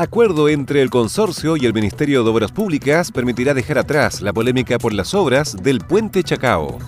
[0.00, 4.78] Acuerdo entre el consorcio y el Ministerio de Obras Públicas permitirá dejar atrás la polémica
[4.78, 6.78] por las obras del puente Chacao.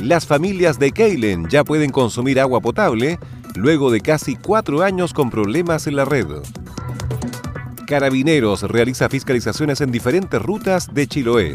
[0.00, 3.18] Las familias de Keilen ya pueden consumir agua potable
[3.54, 6.26] luego de casi cuatro años con problemas en la red.
[7.86, 11.54] Carabineros realiza fiscalizaciones en diferentes rutas de Chiloé.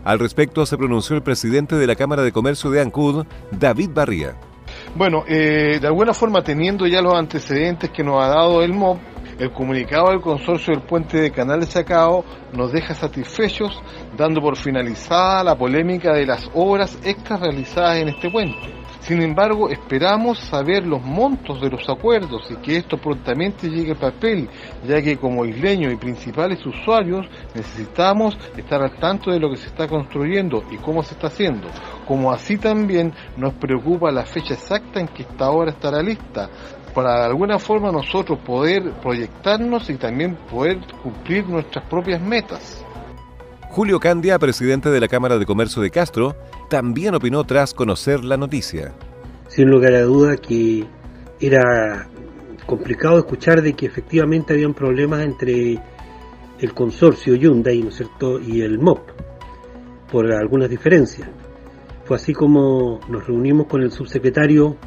[0.05, 4.37] Al respecto se pronunció el presidente de la Cámara de Comercio de Ancud, David Barría.
[4.97, 8.97] Bueno, eh, de alguna forma teniendo ya los antecedentes que nos ha dado el MOB,
[9.39, 12.25] el comunicado del consorcio del puente de Canal de Sacao
[12.55, 13.79] nos deja satisfechos,
[14.17, 18.57] dando por finalizada la polémica de las obras extras realizadas en este puente.
[19.06, 23.94] Sin embargo, esperamos saber los montos de los acuerdos y que esto prontamente llegue a
[23.94, 24.50] papel,
[24.84, 27.25] ya que como isleños y principales usuarios
[27.55, 31.69] necesitamos estar al tanto de lo que se está construyendo y cómo se está haciendo.
[32.05, 36.50] Como así también nos preocupa la fecha exacta en que esta obra estará lista,
[36.93, 42.85] para de alguna forma nosotros poder proyectarnos y también poder cumplir nuestras propias metas.
[43.76, 46.34] Julio Candia, presidente de la Cámara de Comercio de Castro,
[46.70, 48.94] también opinó tras conocer la noticia.
[49.48, 50.87] Sin lugar a duda que
[51.38, 52.09] era
[52.65, 55.78] complicado escuchar de que efectivamente habían problemas entre
[56.59, 59.10] el consorcio Hyundai, ¿no es cierto?, y el MOP,
[60.10, 61.28] por algunas diferencias.
[62.06, 64.78] Fue así como nos reunimos con el subsecretario,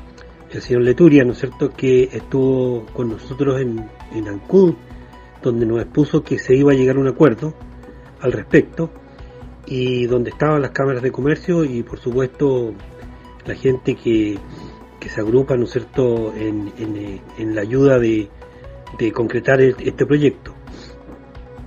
[0.49, 4.73] el señor Leturia, ¿no es cierto?, que estuvo con nosotros en, en Ancud,
[5.43, 7.53] donde nos expuso que se iba a llegar a un acuerdo
[8.21, 8.89] al respecto
[9.65, 12.73] y donde estaban las cámaras de comercio y por supuesto
[13.45, 14.37] la gente que,
[14.99, 16.71] que se agrupa, ¿no es cierto?, en,
[17.37, 18.29] en, la ayuda de,
[18.97, 20.53] de concretar este proyecto.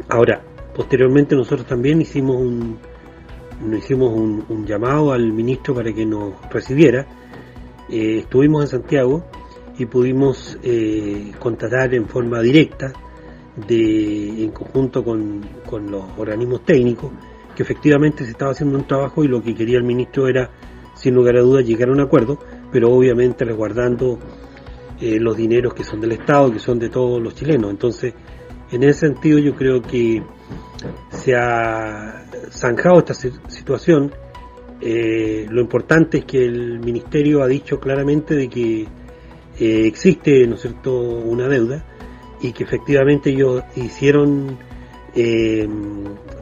[0.09, 0.43] Ahora,
[0.75, 2.79] posteriormente nosotros también hicimos un,
[3.77, 7.07] hicimos un, llamado al ministro para que nos recibiera.
[7.89, 9.25] Eh, estuvimos en Santiago
[9.79, 12.93] y pudimos eh, contratar en forma directa
[13.57, 17.11] de, en conjunto con, con los organismos técnicos,
[17.55, 20.51] que efectivamente se estaba haciendo un trabajo y lo que quería el ministro era,
[20.95, 22.39] sin lugar a dudas, llegar a un acuerdo,
[22.71, 24.19] pero obviamente resguardando
[25.00, 27.71] eh, los dineros que son del Estado, que son de todos los chilenos.
[27.71, 28.15] Entonces,
[28.71, 30.23] en ese sentido yo creo que
[31.11, 34.12] se ha zanjado esta situación.
[34.81, 38.82] Eh, lo importante es que el ministerio ha dicho claramente de que
[39.59, 41.85] eh, existe, ¿no cierto?, una deuda
[42.43, 44.59] y que efectivamente ellos hicieron
[45.15, 45.69] eh,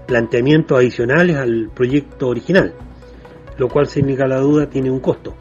[0.07, 2.75] planteamientos adicionales al proyecto original,
[3.59, 5.35] lo cual sin ninguna duda tiene un costo.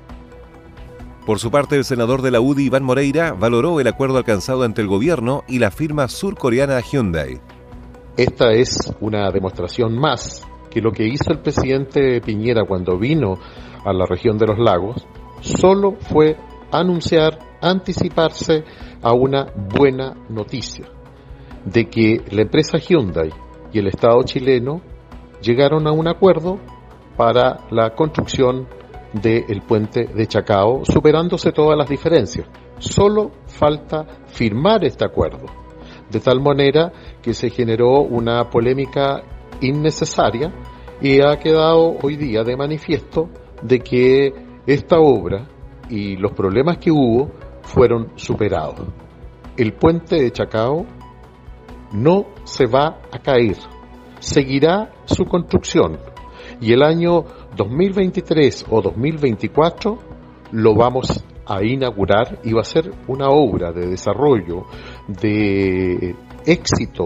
[1.25, 4.83] Por su parte, el senador de la UDI, Iván Moreira, valoró el acuerdo alcanzado entre
[4.83, 7.39] el gobierno y la firma surcoreana Hyundai.
[8.17, 13.37] Esta es una demostración más que lo que hizo el presidente Piñera cuando vino
[13.85, 15.05] a la región de los lagos
[15.41, 16.35] solo fue
[16.71, 18.63] anunciar anticiparse
[19.01, 20.85] a una buena noticia
[21.65, 23.29] de que la empresa Hyundai
[23.71, 24.81] y el Estado chileno
[25.41, 26.59] llegaron a un acuerdo
[27.17, 28.67] para la construcción
[29.13, 32.47] del puente de Chacao, superándose todas las diferencias.
[32.77, 35.45] Solo falta firmar este acuerdo,
[36.09, 36.91] de tal manera
[37.21, 39.21] que se generó una polémica
[39.61, 40.53] innecesaria
[41.01, 43.29] y ha quedado hoy día de manifiesto
[43.61, 44.33] de que
[44.65, 45.47] esta obra
[45.89, 47.31] y los problemas que hubo
[47.69, 48.87] fueron superados.
[49.55, 50.85] El puente de Chacao
[51.93, 53.57] no se va a caer,
[54.19, 55.99] seguirá su construcción
[56.59, 57.23] y el año
[57.55, 59.97] 2023 o 2024
[60.51, 64.65] lo vamos a inaugurar y va a ser una obra de desarrollo,
[65.07, 67.05] de éxito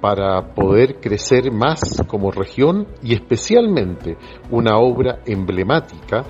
[0.00, 4.16] para poder crecer más como región y especialmente
[4.50, 6.24] una obra emblemática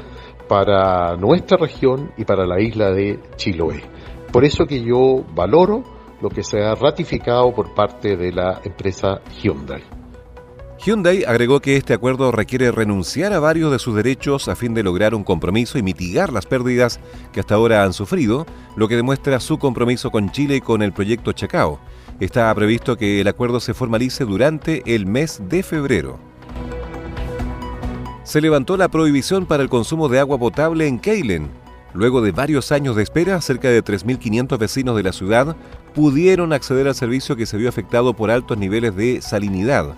[0.53, 3.83] para nuestra región y para la isla de Chiloé.
[4.31, 5.83] Por eso que yo valoro
[6.21, 9.83] lo que se ha ratificado por parte de la empresa Hyundai.
[10.85, 14.83] Hyundai agregó que este acuerdo requiere renunciar a varios de sus derechos a fin de
[14.83, 17.01] lograr un compromiso y mitigar las pérdidas
[17.33, 18.45] que hasta ahora han sufrido,
[18.77, 21.81] lo que demuestra su compromiso con Chile y con el proyecto Chacao.
[22.21, 26.32] Está previsto que el acuerdo se formalice durante el mes de febrero.
[28.25, 31.51] Se levantó la prohibición para el consumo de agua potable en Keilen.
[31.93, 35.57] Luego de varios años de espera, cerca de 3.500 vecinos de la ciudad
[35.93, 39.95] pudieron acceder al servicio que se vio afectado por altos niveles de salinidad.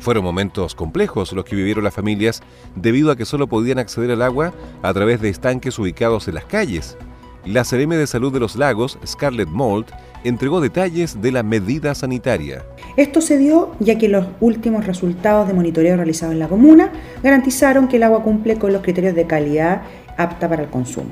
[0.00, 2.42] Fueron momentos complejos los que vivieron las familias
[2.74, 4.52] debido a que solo podían acceder al agua
[4.82, 6.98] a través de estanques ubicados en las calles.
[7.44, 9.86] La CRM de Salud de los Lagos, Scarlett Mold,
[10.24, 12.62] entregó detalles de la medida sanitaria.
[12.96, 16.90] Esto se dio ya que los últimos resultados de monitoreo realizados en la comuna
[17.22, 19.82] garantizaron que el agua cumple con los criterios de calidad
[20.16, 21.10] apta para el consumo.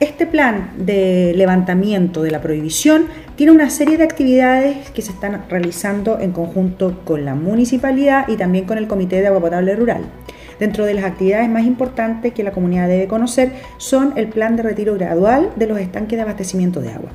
[0.00, 5.44] Este plan de levantamiento de la prohibición tiene una serie de actividades que se están
[5.48, 10.04] realizando en conjunto con la municipalidad y también con el Comité de Agua Potable Rural.
[10.60, 14.62] Dentro de las actividades más importantes que la comunidad debe conocer son el plan de
[14.62, 17.10] retiro gradual de los estanques de abastecimiento de agua.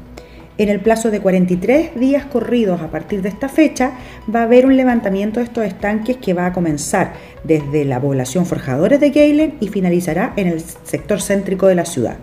[0.57, 3.93] En el plazo de 43 días corridos a partir de esta fecha
[4.33, 7.13] va a haber un levantamiento de estos estanques que va a comenzar
[7.43, 12.17] desde la población Forjadores de Galen y finalizará en el sector céntrico de la ciudad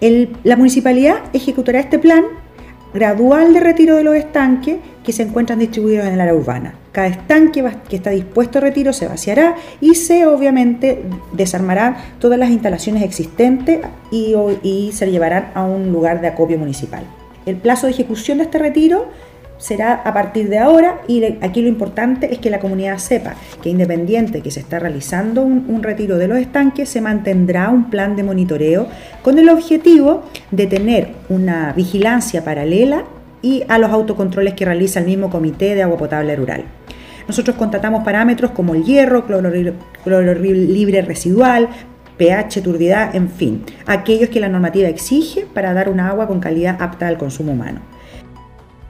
[0.00, 2.24] la municipalidad ejecutará este plan
[2.92, 6.74] gradual de retiro de los estanques que se encuentran distribuidos en el área urbana.
[6.92, 12.50] Cada estanque que está dispuesto a retiro se vaciará y se obviamente desarmarán todas las
[12.50, 13.80] instalaciones existentes
[14.10, 17.04] y, y se llevarán a un lugar de acopio municipal.
[17.46, 19.06] El plazo de ejecución de este retiro
[19.56, 23.70] será a partir de ahora y aquí lo importante es que la comunidad sepa que
[23.70, 28.24] independiente que se está realizando un, retiro de los estanques, se mantendrá un plan de
[28.24, 28.88] monitoreo
[29.22, 33.04] con el objetivo de tener una vigilancia paralela
[33.42, 36.64] y a los autocontroles que realiza el mismo Comité de Agua Potable Rural.
[37.28, 41.68] Nosotros contratamos parámetros como el hierro, cloro, libre residual,
[42.16, 46.80] pH, turbidez, en fin, aquellos que la normativa exige para dar una agua con calidad
[46.80, 47.80] apta al consumo humano.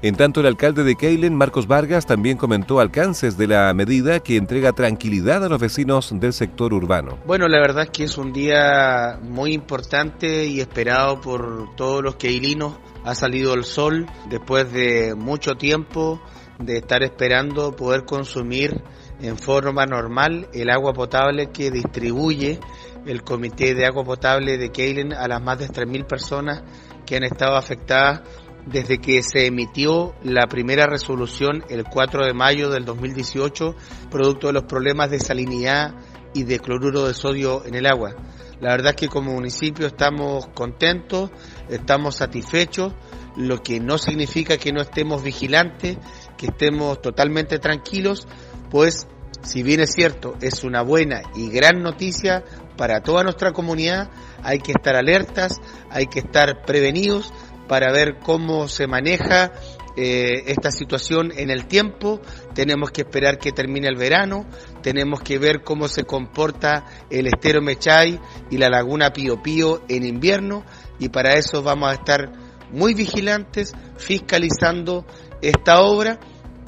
[0.02, 4.36] En tanto, el alcalde de Keilen, Marcos Vargas, también comentó alcances de la medida que
[4.36, 7.18] entrega tranquilidad a los vecinos del sector urbano.
[7.26, 12.16] Bueno, la verdad es que es un día muy importante y esperado por todos los
[12.16, 12.74] keilinos.
[13.04, 16.20] Ha salido el sol después de mucho tiempo
[16.58, 18.82] de estar esperando poder consumir
[19.20, 22.60] en forma normal el agua potable que distribuye
[23.06, 26.62] el Comité de Agua Potable de Keilen a las más de 3.000 personas
[27.04, 28.22] que han estado afectadas
[28.66, 33.76] desde que se emitió la primera resolución el 4 de mayo del 2018,
[34.10, 35.94] producto de los problemas de salinidad
[36.34, 38.14] y de cloruro de sodio en el agua.
[38.60, 41.30] La verdad es que como municipio estamos contentos,
[41.68, 42.94] estamos satisfechos,
[43.36, 45.98] lo que no significa que no estemos vigilantes,
[46.36, 48.26] que estemos totalmente tranquilos,
[48.70, 49.06] pues
[49.42, 52.44] si bien es cierto, es una buena y gran noticia
[52.76, 54.10] para toda nuestra comunidad,
[54.42, 57.32] hay que estar alertas, hay que estar prevenidos,
[57.66, 59.52] para ver cómo se maneja
[59.96, 62.20] eh, esta situación en el tiempo,
[62.54, 64.46] tenemos que esperar que termine el verano,
[64.82, 70.04] tenemos que ver cómo se comporta el estero Mechay y la laguna Pío Pío en
[70.04, 70.64] invierno
[70.98, 72.32] y para eso vamos a estar
[72.70, 75.06] muy vigilantes fiscalizando
[75.40, 76.18] esta obra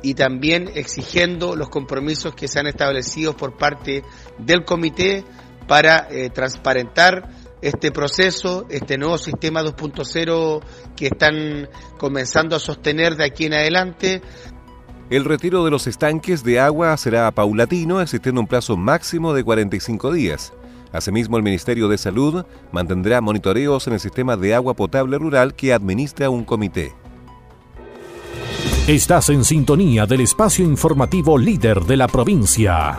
[0.02, 4.04] y también exigiendo los compromisos que se han establecido por parte
[4.38, 5.24] del comité
[5.68, 7.28] para eh, transparentar
[7.62, 10.60] este proceso, este nuevo sistema 2.0
[10.96, 14.22] que están comenzando a sostener de aquí en adelante.
[15.10, 20.12] El retiro de los estanques de agua será paulatino, existiendo un plazo máximo de 45
[20.12, 20.52] días.
[20.92, 25.72] Asimismo, el Ministerio de Salud mantendrá monitoreos en el sistema de agua potable rural que
[25.72, 26.94] administra un comité.
[28.86, 32.98] Estás en sintonía del espacio informativo líder de la provincia.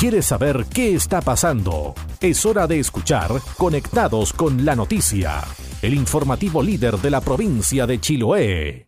[0.00, 1.94] ¿Quieres saber qué está pasando?
[2.22, 5.42] Es hora de escuchar Conectados con la Noticia,
[5.82, 8.86] el informativo líder de la provincia de Chiloé.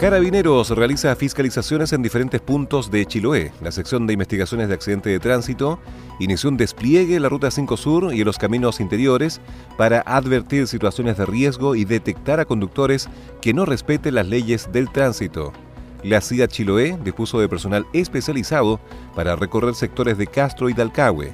[0.00, 3.52] Carabineros realiza fiscalizaciones en diferentes puntos de Chiloé.
[3.62, 5.78] La sección de investigaciones de accidente de tránsito
[6.18, 9.40] inició un despliegue en la Ruta 5 Sur y en los caminos interiores
[9.76, 13.08] para advertir situaciones de riesgo y detectar a conductores
[13.40, 15.52] que no respeten las leyes del tránsito.
[16.02, 18.80] La CIA Chiloé dispuso de personal especializado
[19.14, 21.32] para recorrer sectores de Castro y Dalcahue.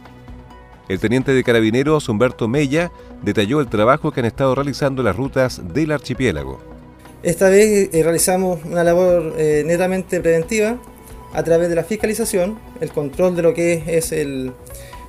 [0.89, 2.93] El teniente de carabineros Humberto Mella
[3.23, 6.61] detalló el trabajo que han estado realizando las rutas del archipiélago.
[7.23, 10.79] Esta vez eh, realizamos una labor eh, netamente preventiva
[11.33, 14.53] a través de la fiscalización, el control de lo que es, el,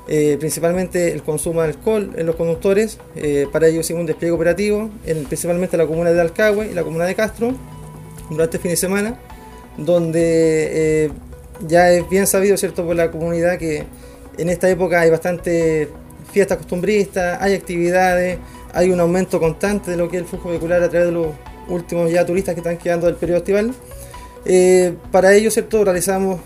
[0.08, 2.98] eh, principalmente el consumo de alcohol en los conductores.
[3.52, 6.84] para ello hicimos un despliegue operativo, en, principalmente en la comuna de Dalcahue y la
[6.84, 7.54] comuna de Castro,
[8.30, 9.20] durante este fin de semana
[9.78, 11.12] donde eh,
[11.68, 13.84] ya es bien sabido, ¿cierto?, por la comunidad que
[14.38, 15.90] en esta época hay bastante
[16.32, 18.38] fiestas costumbristas, hay actividades,
[18.74, 21.28] hay un aumento constante de lo que es el flujo vehicular a través de los
[21.70, 23.74] últimos ya turistas que están quedando del periodo estival.
[24.46, 26.40] Eh, para ello, ¿cierto?, realizamos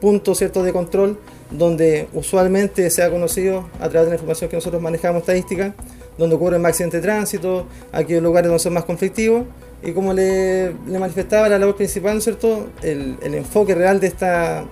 [0.00, 1.18] puntos, ¿cierto?, de control
[1.50, 5.74] donde usualmente se ha conocido a través de la información que nosotros manejamos estadística,
[6.18, 9.44] donde ocurren más accidentes de tránsito, aquellos lugares donde son más conflictivos,
[9.82, 12.68] y como le, manifestaba la labor principal, ¿no es cierto?
[12.82, 14.64] El, enfoque real de esta,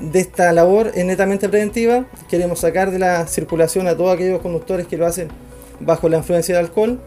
[0.00, 2.06] de esta labor es netamente preventiva.
[2.28, 5.28] Queremos sacar de la circulación a todos aquellos conductores que lo hacen
[5.80, 7.00] bajo la influencia del alcohol.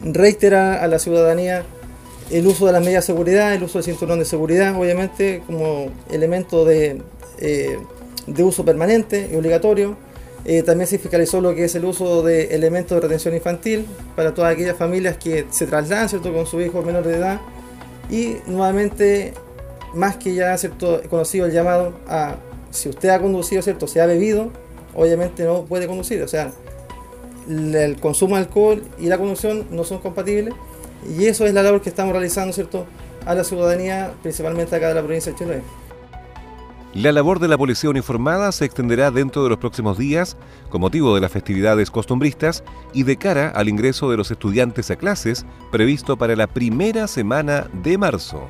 [0.00, 1.64] Reiterar a la ciudadanía
[2.30, 5.90] el uso de las medidas de seguridad, el uso del cinturón de seguridad, obviamente, como
[6.10, 7.02] elemento de,
[7.40, 7.78] eh,
[8.26, 9.96] de uso permanente y obligatorio
[10.50, 13.84] eh, también se fiscalizó lo que es el uso de elementos de retención infantil
[14.16, 16.32] para todas aquellas familias que se trasladan ¿cierto?
[16.32, 17.38] con su hijo menor de edad.
[18.08, 19.34] Y nuevamente,
[19.92, 21.02] más que ya ¿cierto?
[21.10, 22.36] conocido el llamado a
[22.70, 23.86] si usted ha conducido, ¿cierto?
[23.86, 24.50] se ha bebido,
[24.94, 26.22] obviamente no puede conducir.
[26.22, 26.50] O sea,
[27.46, 30.54] el consumo de alcohol y la conducción no son compatibles.
[31.18, 32.86] Y eso es la labor que estamos realizando ¿cierto?
[33.26, 35.60] a la ciudadanía, principalmente acá de la provincia de Chile.
[36.94, 40.38] La labor de la policía uniformada se extenderá dentro de los próximos días
[40.70, 42.64] con motivo de las festividades costumbristas
[42.94, 47.68] y de cara al ingreso de los estudiantes a clases previsto para la primera semana
[47.82, 48.48] de marzo.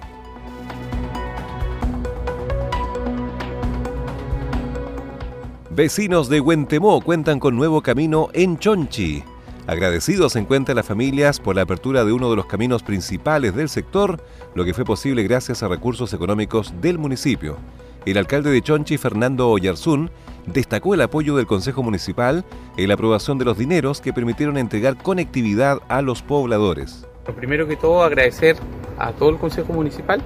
[5.71, 9.25] Vecinos de Huentemó cuentan con nuevo camino en Chonchi.
[9.67, 13.69] Agradecidos se encuentran las familias por la apertura de uno de los caminos principales del
[13.69, 14.23] sector,
[14.55, 17.59] lo que fue posible gracias a recursos económicos del municipio.
[18.07, 20.11] El alcalde de Chonchi, Fernando Oyarzún,
[20.47, 22.45] destacó el apoyo del Consejo Municipal
[22.77, 27.07] en la aprobación de los dineros que permitieron entregar conectividad a los pobladores.
[27.27, 28.57] Lo primero que todo, agradecer
[28.99, 30.21] a todo el Consejo Municipal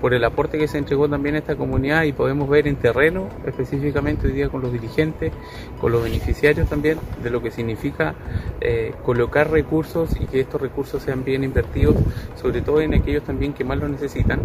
[0.00, 3.28] por el aporte que se entregó también a esta comunidad y podemos ver en terreno,
[3.46, 5.32] específicamente hoy día con los dirigentes,
[5.80, 8.14] con los beneficiarios también, de lo que significa
[8.60, 11.96] eh, colocar recursos y que estos recursos sean bien invertidos,
[12.40, 14.40] sobre todo en aquellos también que más lo necesitan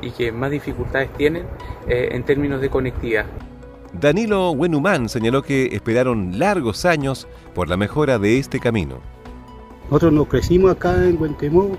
[0.00, 1.44] y que más dificultades tienen
[1.88, 3.26] eh, en términos de conectividad.
[3.92, 9.00] Danilo Wenumán señaló que esperaron largos años por la mejora de este camino.
[9.84, 11.76] Nosotros nos crecimos acá en Guantemó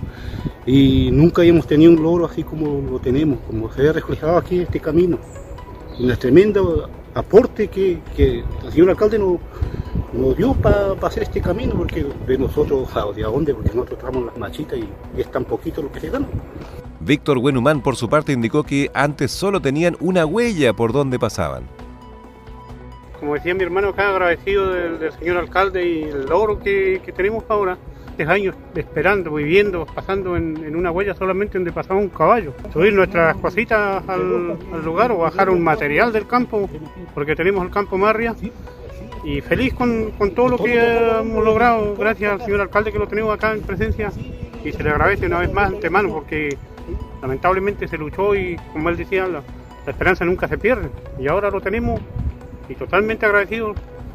[0.65, 4.61] y nunca habíamos tenido un logro así como lo tenemos, como se ve reflejado aquí
[4.61, 5.19] este camino.
[5.99, 12.37] Un tremendo aporte que, el señor alcalde nos, dio para hacer este camino, porque de
[12.37, 13.53] nosotros, ¿de dónde?
[13.53, 16.27] Porque nosotros estamos las machitas y, es tan poquito lo que se gana.
[17.07, 21.63] Víctor Buenhumán, por su parte, indicó que antes solo tenían una huella por donde pasaban.
[23.17, 27.77] Como decía mi hermano acá, agradecido del, señor alcalde y el logro que, tenemos ahora,
[28.17, 32.53] tres años esperando, viviendo, pasando en, una huella solamente donde pasaba un caballo.
[32.73, 36.69] Subir nuestras cositas al, lugar o bajar un material del campo,
[37.13, 38.35] porque tenemos el campo Marria.
[39.23, 43.07] Y feliz con, con todo lo que hemos logrado, gracias al señor alcalde que lo
[43.07, 44.11] tenemos acá en presencia.
[44.65, 46.57] Y se le agradece una vez más antemano, porque
[47.21, 49.43] lamentablemente se luchó y como él decía, la,
[49.87, 50.89] esperanza nunca se pierde.
[51.17, 52.01] Y ahora lo tenemos
[52.67, 53.73] y totalmente agradecido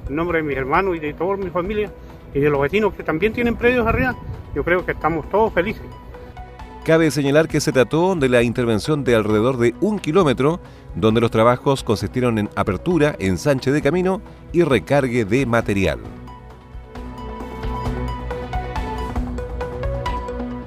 [0.08, 1.90] en nombre de mis hermanos y de toda mi familia
[2.34, 4.14] y de los vecinos que también tienen predios arriba.
[4.54, 5.82] Yo creo que estamos todos felices.
[6.84, 10.60] Cabe señalar que se trató de la intervención de alrededor de un kilómetro,
[10.96, 14.20] donde los trabajos consistieron en apertura, ensanche de camino
[14.52, 16.00] y recargue de material.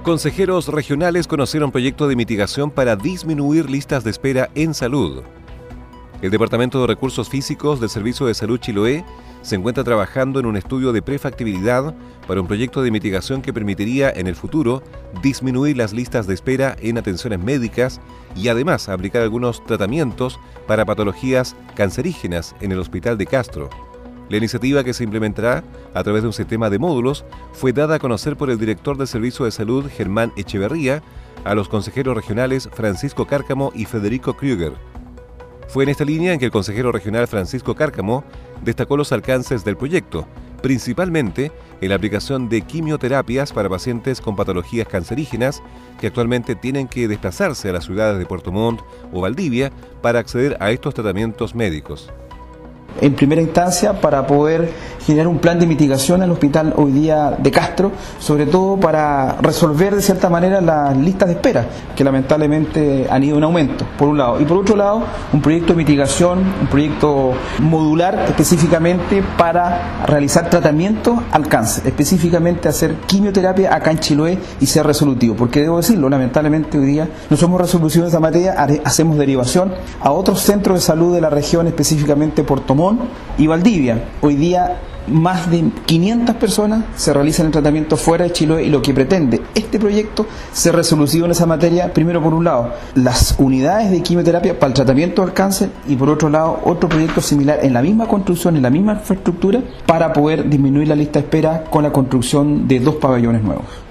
[0.06, 5.24] Consejeros regionales conocieron proyecto de mitigación para disminuir listas de espera en salud.
[6.22, 9.04] El Departamento de Recursos Físicos del Servicio de Salud Chiloé
[9.42, 11.96] se encuentra trabajando en un estudio de prefactibilidad
[12.28, 14.84] para un proyecto de mitigación que permitiría en el futuro
[15.24, 18.00] disminuir las listas de espera en atenciones médicas
[18.36, 23.72] y además aplicar algunos tratamientos para patologías cancerígenas en el Hospital de Castro.
[24.30, 25.64] La iniciativa que se implementará
[25.94, 29.08] a través de un sistema de módulos fue dada a conocer por el director del
[29.08, 31.04] Servicio de Salud Germán Echeverría
[31.44, 34.74] a los consejeros regionales Francisco Cárcamo y Federico Krüger.
[35.68, 38.24] Fue en esta línea en que el consejero regional Francisco Cárcamo
[38.64, 40.28] destacó los alcances del proyecto,
[40.64, 41.52] principalmente
[41.82, 45.62] en la aplicación de quimioterapias para pacientes con patologías cancerígenas
[46.00, 48.82] que actualmente tienen que desplazarse a las ciudades de Puerto Montt
[49.14, 52.12] o Valdivia para acceder a estos tratamientos médicos
[53.02, 54.72] en primera instancia para poder
[55.06, 59.34] generar un plan de mitigación en el hospital hoy día de Castro, sobre todo para
[59.40, 64.08] resolver de cierta manera las listas de espera, que lamentablemente han ido en aumento, por
[64.08, 64.42] un lado.
[64.42, 71.20] Y por otro lado, un proyecto de mitigación, un proyecto modular específicamente para realizar tratamientos
[71.32, 76.80] al cáncer, específicamente hacer quimioterapia acá en Chiloé y ser resolutivo, porque debo decirlo, lamentablemente
[76.80, 81.14] hoy día no somos resolución de esa materia, hacemos derivación a otros centros de salud
[81.14, 82.74] de la región, específicamente Puerto
[83.38, 84.04] Y Valdivia.
[84.22, 88.82] Hoy día más de 500 personas se realizan el tratamiento fuera de Chiloé y lo
[88.82, 93.92] que pretende este proyecto ser resolución en esa materia, primero por un lado, las unidades
[93.92, 97.74] de quimioterapia para el tratamiento del cáncer y por otro lado, otro proyecto similar en
[97.74, 101.84] la misma construcción, en la misma infraestructura, para poder disminuir la lista de espera con
[101.84, 103.85] la construcción de dos pabellones nuevos.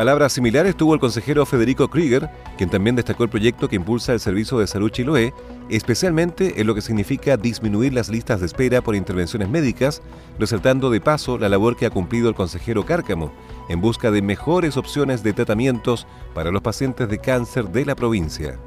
[0.00, 4.20] Palabras similares tuvo el consejero Federico Krieger, quien también destacó el proyecto que impulsa el
[4.20, 5.34] Servicio de Salud Chiloé,
[5.68, 10.00] especialmente en lo que significa disminuir las listas de espera por intervenciones médicas,
[10.38, 13.30] resaltando de paso la labor que ha cumplido el consejero Cárcamo
[13.68, 18.58] en busca de mejores opciones de tratamientos para los pacientes de cáncer de la provincia.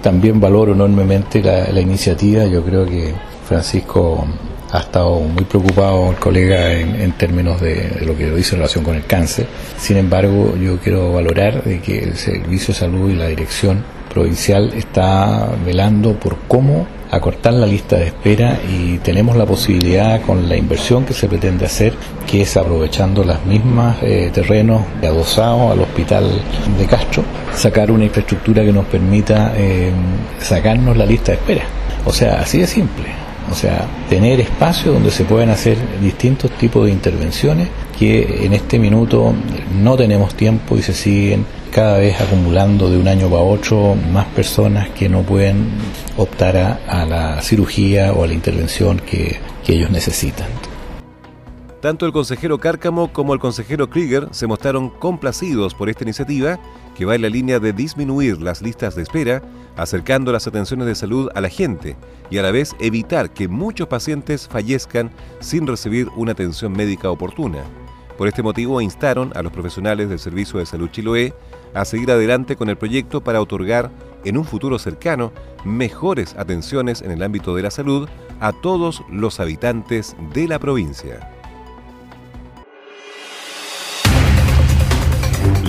[0.00, 3.14] También valoro enormemente la, iniciativa, yo creo que
[3.52, 4.26] Francisco
[4.70, 8.94] ha estado muy preocupado el colega en, términos de, lo que dice en relación con
[8.94, 9.46] el cáncer.
[9.76, 14.72] Sin embargo, yo quiero valorar de que el Servicio de Salud y la Dirección Provincial
[14.74, 20.56] está velando por cómo acortar la lista de espera y tenemos la posibilidad con la
[20.56, 21.92] inversión que se pretende hacer,
[22.26, 26.24] que es aprovechando las mismas eh, terrenos adosados al hospital
[26.78, 27.22] de Castro,
[27.54, 29.92] sacar una infraestructura que nos permita eh,
[30.38, 31.64] sacarnos la lista de espera.
[32.06, 33.21] O sea, así de simple.
[33.50, 38.78] O sea, tener espacio donde se pueden hacer distintos tipos de intervenciones que en este
[38.78, 39.34] minuto
[39.80, 44.26] no tenemos tiempo y se siguen cada vez acumulando de un año para otro más
[44.26, 45.68] personas que no pueden
[46.16, 50.48] optar a, la cirugía o a la intervención que, que ellos necesitan.
[51.82, 56.60] Tanto el consejero Cárcamo como el consejero Krieger se mostraron complacidos por esta iniciativa
[56.94, 59.42] que va en la línea de disminuir las listas de espera,
[59.76, 61.96] acercando las atenciones de salud a la gente
[62.30, 67.64] y a la vez evitar que muchos pacientes fallezcan sin recibir una atención médica oportuna.
[68.16, 71.34] Por este motivo instaron a los profesionales del Servicio de Salud Chiloé
[71.74, 73.90] a seguir adelante con el proyecto para otorgar
[74.24, 75.32] en un futuro cercano
[75.64, 81.41] mejores atenciones en el ámbito de la salud a todos los habitantes de la provincia.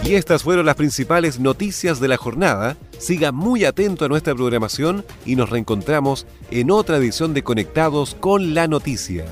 [0.05, 2.77] Y estas fueron las principales noticias de la jornada.
[2.97, 8.55] Siga muy atento a nuestra programación y nos reencontramos en otra edición de Conectados con
[8.55, 9.25] la Noticia.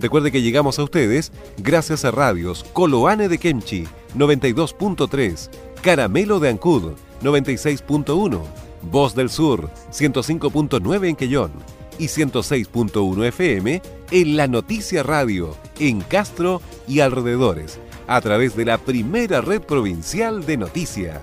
[0.00, 5.50] Recuerde que llegamos a ustedes gracias a radios Coloane de Kemchi 92.3,
[5.82, 8.42] Caramelo de Ancud 96.1,
[8.82, 11.52] Voz del Sur 105.9 en Quellón
[11.98, 18.78] y 106.1 FM en La Noticia Radio en Castro y alrededores a través de la
[18.78, 21.20] primera red provincial de noticias.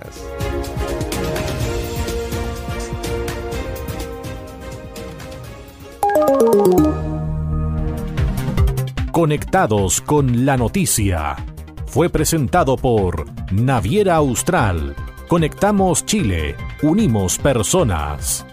[9.12, 11.36] Conectados con la noticia.
[11.86, 14.94] Fue presentado por Naviera Austral.
[15.28, 16.54] Conectamos Chile.
[16.82, 18.44] Unimos personas.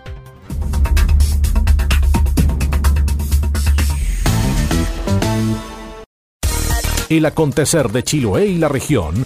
[7.09, 9.25] El acontecer de Chiloé y la región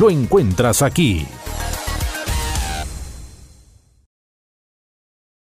[0.00, 1.26] lo encuentras aquí.